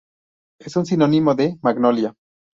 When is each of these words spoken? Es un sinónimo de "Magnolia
Es 0.59 0.75
un 0.77 0.87
sinónimo 0.87 1.35
de 1.35 1.59
"Magnolia 1.61 2.15